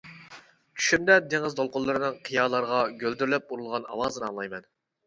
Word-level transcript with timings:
چۈشۈمدە 0.77 1.17
دېڭىز 1.33 1.57
دولقۇنلىرىنىڭ 1.61 2.17
قىيالارغا 2.31 2.83
گۈلدۈرلەپ 3.05 3.51
ئۇرۇلغان 3.57 3.89
ئاۋازىنى 3.93 4.31
ئاڭلايمەن. 4.33 4.69